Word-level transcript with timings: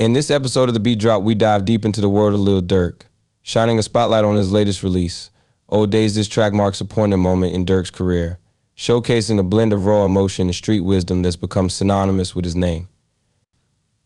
In 0.00 0.14
this 0.14 0.30
episode 0.30 0.70
of 0.70 0.72
The 0.72 0.80
Beat 0.80 0.98
Drop, 0.98 1.22
we 1.22 1.34
dive 1.34 1.66
deep 1.66 1.84
into 1.84 2.00
the 2.00 2.08
world 2.08 2.32
of 2.32 2.40
Lil 2.40 2.62
Durk, 2.62 3.02
shining 3.42 3.78
a 3.78 3.82
spotlight 3.82 4.24
on 4.24 4.34
his 4.34 4.50
latest 4.50 4.82
release. 4.82 5.28
Old 5.68 5.90
Days, 5.90 6.14
this 6.14 6.26
track 6.26 6.54
marks 6.54 6.80
a 6.80 6.86
poignant 6.86 7.20
moment 7.20 7.52
in 7.52 7.66
Durk's 7.66 7.90
career, 7.90 8.38
showcasing 8.74 9.38
a 9.38 9.42
blend 9.42 9.74
of 9.74 9.84
raw 9.84 10.06
emotion 10.06 10.48
and 10.48 10.54
street 10.54 10.80
wisdom 10.80 11.20
that's 11.20 11.36
become 11.36 11.68
synonymous 11.68 12.34
with 12.34 12.46
his 12.46 12.56
name. 12.56 12.88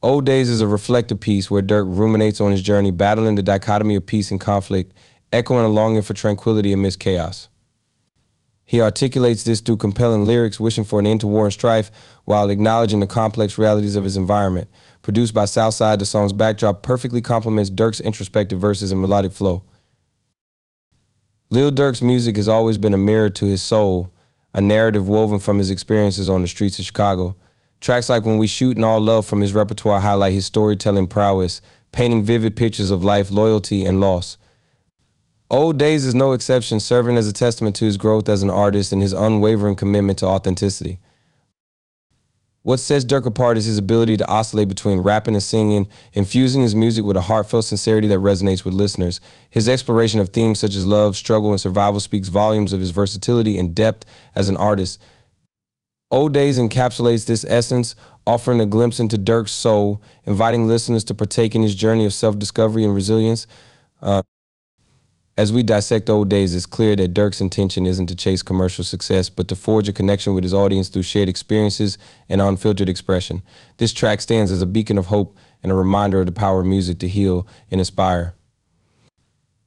Old 0.03 0.27
Days 0.27 0.51
is 0.51 0.61
a 0.61 0.67
reflective 0.67 1.21
piece 1.21 1.49
where 1.49 1.62
Durk 1.62 1.87
ruminates 1.87 2.41
on 2.41 2.51
his 2.51 2.63
journey, 2.63 2.91
battling 2.91 3.37
the 3.37 3.43
dichotomy 3.45 3.95
of 3.95 4.05
peace 4.05 4.33
and 4.33 4.41
conflict, 4.41 4.93
echoing 5.33 5.65
a 5.65 5.69
longing 5.69 6.03
for 6.03 6.13
tranquility 6.13 6.73
amidst 6.73 6.99
chaos. 6.99 7.49
He 8.67 8.81
articulates 8.81 9.45
this 9.45 9.61
through 9.61 9.77
compelling 9.77 10.25
lyrics, 10.25 10.59
wishing 10.59 10.85
for 10.85 10.99
an 10.99 11.07
end 11.07 11.21
to 11.21 11.27
war 11.27 11.45
and 11.45 11.53
strife 11.53 11.91
while 12.25 12.49
acknowledging 12.51 13.01
the 13.01 13.07
complex 13.07 13.59
realities 13.59 13.97
of 13.97 14.05
his 14.05 14.17
environment. 14.17 14.69
Produced 15.03 15.35
by 15.35 15.45
Southside, 15.45 15.98
the 15.98 16.07
song's 16.07 16.33
backdrop 16.33 16.83
perfectly 16.83 17.21
complements 17.21 17.69
Durk's 17.69 18.01
introspective 18.01 18.59
verses 18.59 18.91
and 18.91 19.01
melodic 19.01 19.33
flow. 19.33 19.62
Lil 21.51 21.71
Durk's 21.71 22.01
music 22.01 22.37
has 22.37 22.48
always 22.48 22.79
been 22.79 22.95
a 22.95 22.98
mirror 22.98 23.29
to 23.30 23.45
his 23.45 23.62
soul, 23.62 24.11
a 24.55 24.61
narrative 24.61 25.07
woven 25.07 25.38
from 25.38 25.59
his 25.59 25.71
experiences 25.71 26.30
on 26.30 26.41
the 26.41 26.49
streets 26.49 26.79
of 26.79 26.87
Chicago. 26.87 27.37
Tracks 27.80 28.09
like 28.09 28.24
When 28.24 28.38
We 28.38 28.46
Shoot 28.46 28.77
and 28.77 28.85
All 28.85 29.01
Love 29.01 29.27
from 29.27 29.43
his 29.43 29.52
repertoire 29.52 30.01
highlight 30.01 30.33
his 30.33 30.46
storytelling 30.46 31.07
prowess, 31.07 31.60
painting 31.93 32.24
vivid 32.24 32.57
pictures 32.57 32.91
of 32.91 33.05
life, 33.05 33.30
loyalty, 33.30 33.85
and 33.85 34.01
loss. 34.01 34.38
Old 35.51 35.79
Days 35.79 36.05
is 36.07 36.15
no 36.15 36.33
exception, 36.33 36.80
serving 36.80 37.16
as 37.16 37.29
a 37.29 37.33
testament 37.33 37.77
to 37.77 37.85
his 37.85 37.97
growth 37.97 38.29
as 38.29 38.43
an 38.43 38.51
artist 38.51 38.93
and 38.93 39.02
his 39.02 39.12
unwavering 39.12 39.77
commitment 39.77 40.19
to 40.21 40.27
authenticity. 40.27 40.98
What 42.62 42.80
sets 42.80 43.05
Durk 43.05 43.27
apart 43.27 43.59
is 43.59 43.66
his 43.66 43.77
ability 43.77 44.16
to 44.16 44.27
oscillate 44.27 44.69
between 44.69 45.01
rapping 45.01 45.35
and 45.35 45.43
singing, 45.43 45.87
infusing 46.15 46.62
his 46.62 46.75
music 46.75 47.05
with 47.05 47.19
a 47.19 47.21
heartfelt 47.21 47.66
sincerity 47.66 48.09
that 48.09 48.21
resonates 48.21 48.65
with 48.65 48.73
listeners. 48.73 49.21
His 49.51 49.68
exploration 49.68 50.18
of 50.18 50.30
themes 50.30 50.60
such 50.60 50.74
as 50.74 50.87
love, 50.87 51.15
struggle, 51.15 51.51
and 51.51 51.61
survival 51.61 52.01
speaks 52.01 52.29
volumes 52.29 52.73
of 52.73 52.80
his 52.80 52.90
versatility 52.90 53.59
and 53.59 53.74
depth 53.74 54.07
as 54.35 54.49
an 54.49 54.57
artist. 54.57 54.99
Old 56.11 56.33
Days 56.33 56.59
encapsulates 56.59 57.27
this 57.27 57.45
essence, 57.46 57.95
offering 58.27 58.63
a 58.63 58.66
glimpse 58.66 58.99
into 58.99 59.18
Durk's 59.18 59.52
soul, 59.52 60.01
inviting 60.24 60.66
listeners 60.66 61.05
to 61.05 61.15
partake 61.15 61.55
in 61.55 61.63
his 61.63 61.74
journey 61.74 62.07
of 62.07 62.15
self 62.15 62.38
discovery 62.38 62.83
and 62.83 62.95
resilience. 62.95 63.46
Uh, 64.00 64.22
as 65.37 65.53
we 65.53 65.65
dissect 65.65 66.09
old 66.09 66.28
days, 66.28 66.54
it's 66.54 66.65
clear 66.65 66.94
that 66.94 67.12
Durk's 67.12 67.41
intention 67.41 67.87
isn't 67.87 68.06
to 68.06 68.15
chase 68.15 68.41
commercial 68.41 68.84
success, 68.84 69.28
but 69.28 69.49
to 69.49 69.56
forge 69.56 69.88
a 69.88 69.93
connection 69.93 70.32
with 70.32 70.44
his 70.44 70.54
audience 70.54 70.88
through 70.88 71.03
shared 71.03 71.28
experiences 71.28 71.99
and 72.28 72.41
unfiltered 72.41 72.88
expression. 72.88 73.43
This 73.78 73.93
track 73.93 74.21
stands 74.21 74.53
as 74.53 74.62
a 74.62 74.66
beacon 74.66 74.97
of 74.97 75.06
hope 75.06 75.37
and 75.62 75.72
a 75.72 75.75
reminder 75.75 76.21
of 76.21 76.27
the 76.27 76.32
power 76.32 76.60
of 76.60 76.66
music 76.66 77.00
to 77.00 77.09
heal 77.09 77.49
and 77.69 77.81
inspire. 77.81 78.34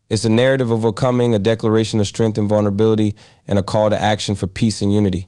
It's 0.10 0.24
a 0.24 0.30
narrative 0.30 0.72
of 0.72 0.86
overcoming, 0.86 1.36
a 1.36 1.40
declaration 1.40 2.00
of 2.00 2.08
strength 2.08 2.38
and 2.38 2.48
vulnerability, 2.48 3.14
and 3.46 3.60
a 3.60 3.64
call 3.64 3.90
to 3.90 4.02
action 4.02 4.36
for 4.36 4.48
peace 4.48 4.82
and 4.82 4.94
unity. 4.94 5.28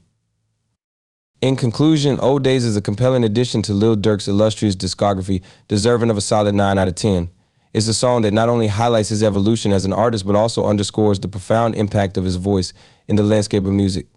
In 1.42 1.58
conclusion, 1.58 2.18
Old 2.20 2.46
Days 2.46 2.64
is 2.64 2.78
a 2.78 2.82
compelling 2.82 3.26
addition 3.26 3.62
to 3.64 3.74
Lil 3.74 3.98
Durk's 3.98 4.30
illustrious 4.30 4.76
discography, 4.76 5.42
deserving 5.68 6.10
of 6.10 6.18
a 6.18 6.22
solid 6.22 6.56
9 6.56 6.78
out 6.78 6.88
of 6.88 6.96
10 6.96 7.30
is 7.74 7.88
a 7.88 7.94
song 7.94 8.24
that 8.24 8.34
not 8.34 8.50
only 8.50 8.68
highlights 8.68 9.10
his 9.10 9.24
evolution 9.24 9.72
as 9.72 9.86
an 9.86 9.94
artist, 9.94 10.26
but 10.26 10.36
also 10.36 10.66
underscores 10.66 11.20
the 11.20 11.28
profound 11.28 11.76
impact 11.76 12.18
of 12.18 12.24
his 12.24 12.36
voice 12.36 12.74
in 13.08 13.16
the 13.16 13.24
landscape 13.24 13.66
of 13.66 13.72
music. 13.72 14.08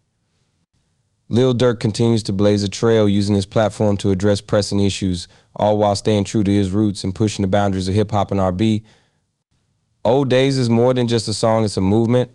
Lil 1.29 1.55
Durk 1.55 1.81
continues 1.81 2.23
to 2.25 2.33
blaze 2.33 2.63
a 2.63 2.69
trail 2.69 3.09
using 3.09 3.35
his 3.35 3.47
platform 3.47 3.97
to 3.99 4.11
address 4.11 4.41
pressing 4.41 4.81
issues, 4.81 5.29
all 5.57 5.79
while 5.79 5.97
staying 5.97 6.25
true 6.25 6.45
to 6.45 6.51
his 6.51 6.71
roots 6.71 7.05
and 7.05 7.15
pushing 7.15 7.43
the 7.43 7.49
boundaries 7.49 7.89
of 7.89 7.95
hip 7.95 8.11
hop 8.11 8.31
and 8.31 8.41
R&B. 8.41 8.85
Old 10.05 10.29
Days 10.29 10.59
is 10.59 10.69
more 10.69 10.93
than 10.93 11.09
just 11.09 11.29
a 11.29 11.35
song, 11.35 11.65
it's 11.65 11.77
a 11.77 11.81
movement, 11.81 12.31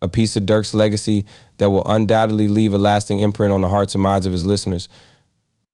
a 0.00 0.08
piece 0.08 0.36
of 0.36 0.44
Durk's 0.44 0.72
legacy 0.72 1.26
that 1.58 1.70
will 1.70 1.84
undoubtedly 1.86 2.48
leave 2.48 2.72
a 2.72 2.78
lasting 2.78 3.18
imprint 3.18 3.52
on 3.52 3.60
the 3.60 3.68
hearts 3.68 3.94
and 3.94 4.02
minds 4.02 4.24
of 4.24 4.32
his 4.32 4.46
listeners. 4.46 4.88